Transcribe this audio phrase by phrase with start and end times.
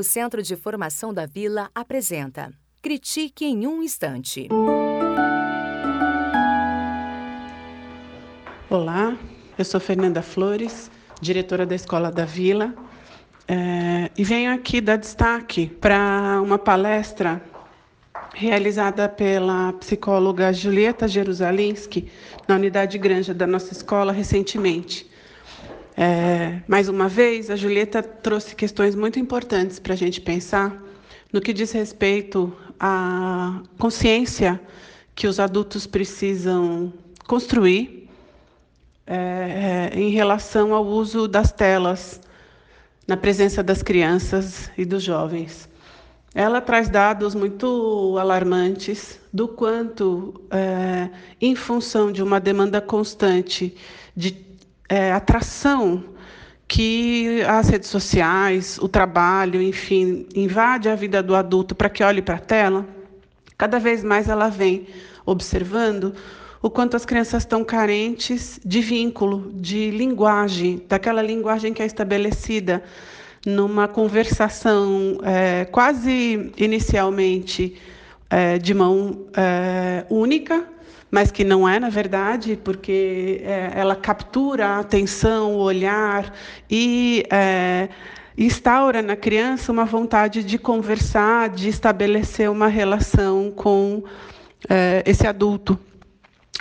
[0.00, 4.48] O Centro de Formação da Vila apresenta Critique em um Instante.
[8.70, 9.14] Olá,
[9.58, 10.90] eu sou Fernanda Flores,
[11.20, 12.74] diretora da Escola da Vila,
[13.46, 17.42] é, e venho aqui dar destaque para uma palestra
[18.34, 22.10] realizada pela psicóloga Julieta Jerusalinski
[22.48, 25.09] na unidade Granja da nossa escola recentemente.
[26.02, 30.82] É, mais uma vez, a Julieta trouxe questões muito importantes para a gente pensar
[31.30, 34.58] no que diz respeito à consciência
[35.14, 36.90] que os adultos precisam
[37.28, 38.08] construir
[39.06, 42.18] é, em relação ao uso das telas
[43.06, 45.68] na presença das crianças e dos jovens.
[46.34, 53.76] Ela traz dados muito alarmantes do quanto, é, em função de uma demanda constante
[54.16, 54.48] de
[54.90, 56.02] é, atração
[56.66, 62.20] que as redes sociais, o trabalho, enfim, invade a vida do adulto para que olhe
[62.20, 62.84] para a tela,
[63.56, 64.88] cada vez mais ela vem
[65.24, 66.12] observando
[66.60, 72.82] o quanto as crianças estão carentes de vínculo, de linguagem, daquela linguagem que é estabelecida
[73.46, 77.76] numa conversação é, quase inicialmente
[78.30, 80.64] é, de mão é, única,
[81.10, 86.32] mas que não é, na verdade, porque é, ela captura a atenção, o olhar
[86.70, 87.88] e é,
[88.38, 94.04] instaura na criança uma vontade de conversar, de estabelecer uma relação com
[94.68, 95.76] é, esse adulto.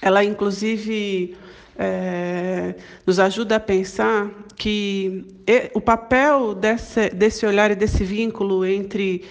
[0.00, 1.36] Ela, inclusive,
[1.76, 2.74] é,
[3.06, 5.26] nos ajuda a pensar que
[5.74, 9.24] o papel desse, desse olhar e desse vínculo entre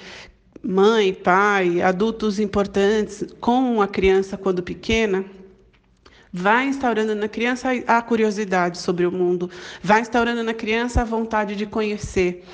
[0.64, 5.26] mãe, pai, adultos importantes com a criança quando pequena,
[6.32, 9.50] vai instaurando na criança a curiosidade sobre o mundo,
[9.82, 12.46] vai instaurando na criança a vontade de conhecer.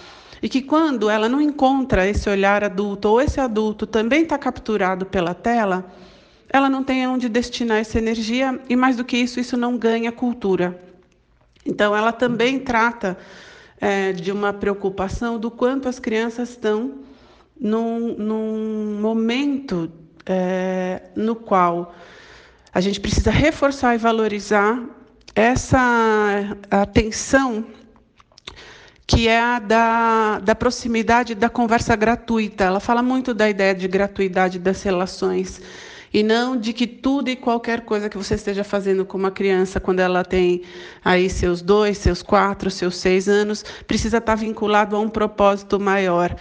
[0.42, 5.06] E que quando ela não encontra esse olhar adulto, ou esse adulto também está capturado
[5.06, 5.86] pela tela,
[6.50, 10.12] ela não tem onde destinar essa energia, e mais do que isso, isso não ganha
[10.12, 10.80] cultura.
[11.66, 13.18] Então, ela também trata
[13.80, 17.00] é, de uma preocupação do quanto as crianças estão
[17.60, 19.92] num, num momento
[20.26, 21.94] é, no qual
[22.74, 24.84] a gente precisa reforçar e valorizar
[25.36, 27.66] essa atenção
[29.06, 32.64] que é a da, da proximidade da conversa gratuita.
[32.64, 35.62] Ela fala muito da ideia de gratuidade das relações
[36.14, 39.80] e não de que tudo e qualquer coisa que você esteja fazendo com uma criança
[39.80, 40.62] quando ela tem
[41.04, 46.36] aí seus dois, seus quatro, seus seis anos precisa estar vinculado a um propósito maior.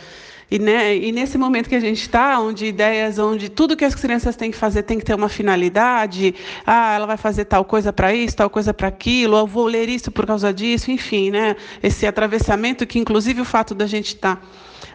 [0.53, 3.95] E, né, e, nesse momento que a gente está, onde ideias, onde tudo que as
[3.95, 6.35] crianças têm que fazer tem que ter uma finalidade,
[6.67, 9.89] ah, ela vai fazer tal coisa para isso, tal coisa para aquilo, eu vou ler
[9.89, 14.37] isso por causa disso, enfim, né, esse atravessamento que, inclusive, o fato da gente estar
[14.37, 14.43] tá,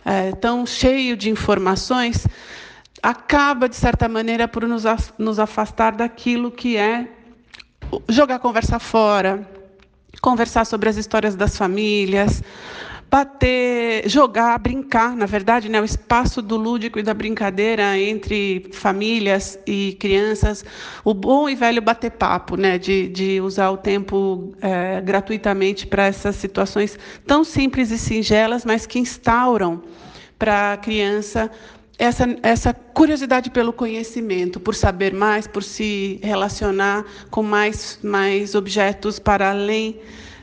[0.06, 2.28] é, tão cheio de informações
[3.02, 4.84] acaba, de certa maneira, por nos,
[5.18, 7.08] nos afastar daquilo que é
[8.08, 9.44] jogar a conversa fora,
[10.22, 12.44] conversar sobre as histórias das famílias,
[13.10, 19.58] bater, jogar, brincar, na verdade, né, o espaço do lúdico e da brincadeira entre famílias
[19.66, 20.66] e crianças,
[21.04, 26.06] o bom e velho bater papo, né, de, de usar o tempo é, gratuitamente para
[26.06, 29.82] essas situações tão simples e singelas, mas que instauram
[30.38, 31.50] para a criança
[31.98, 39.18] essa, essa curiosidade pelo conhecimento, por saber mais, por se relacionar com mais, mais objetos
[39.18, 40.00] para além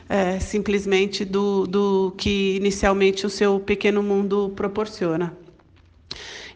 [0.07, 5.35] é, simplesmente do, do que inicialmente o seu pequeno mundo proporciona.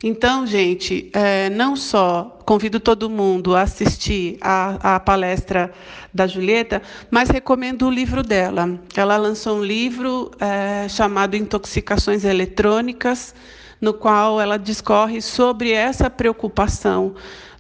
[0.02, 5.74] Então, gente, é, não só convido todo mundo a assistir a, palestra
[6.14, 8.80] da Julieta, mas recomendo o livro dela.
[8.96, 13.36] Ela lançou um livro é, chamado Intoxicações Eletrônicas,
[13.82, 17.16] no qual ela discorre sobre essa preocupação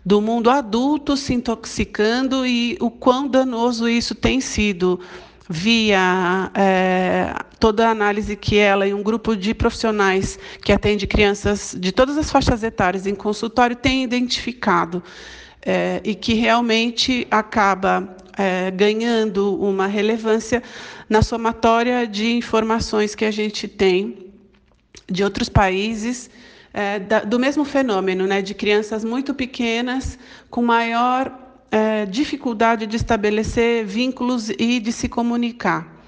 [0.05, 4.99] do mundo adulto se intoxicando e o quão danoso isso tem sido
[5.51, 11.75] via é, toda a análise que ela e um grupo de profissionais que atende crianças
[11.77, 15.01] de todas as faixas etárias em consultório têm identificado
[15.65, 20.61] é, e que realmente acaba é, ganhando uma relevância
[21.09, 24.27] na somatória de informações que a gente tem
[25.11, 26.29] de outros países
[26.71, 32.95] é, da, do mesmo fenômeno, né, de crianças muito pequenas com maior é, dificuldade de
[32.95, 35.99] estabelecer vínculos e de se comunicar.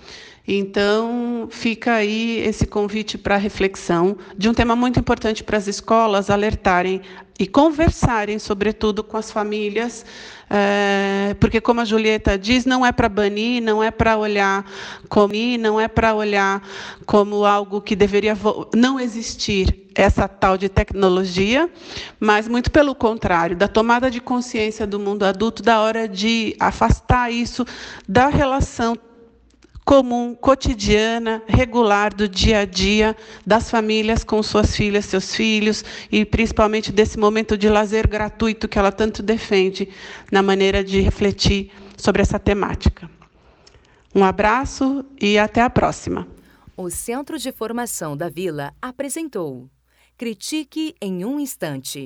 [0.47, 6.29] Então, fica aí esse convite para reflexão de um tema muito importante para as escolas
[6.29, 7.01] alertarem
[7.39, 10.05] e conversarem, sobretudo, com as famílias,
[10.49, 14.65] é, porque, como a Julieta diz, não é para banir, não é para olhar
[15.07, 16.61] como não é para olhar
[17.05, 18.35] como algo que deveria
[18.75, 21.69] não existir essa tal de tecnologia,
[22.19, 27.31] mas muito pelo contrário, da tomada de consciência do mundo adulto, da hora de afastar
[27.31, 27.65] isso
[28.07, 28.97] da relação
[29.83, 33.15] comum, cotidiana, regular do dia a dia
[33.45, 38.79] das famílias com suas filhas, seus filhos e principalmente desse momento de lazer gratuito que
[38.79, 39.89] ela tanto defende
[40.31, 43.09] na maneira de refletir sobre essa temática.
[44.13, 46.27] Um abraço e até a próxima.
[46.75, 49.69] O Centro de Formação da Vila apresentou
[50.21, 52.05] Critique em um Instante.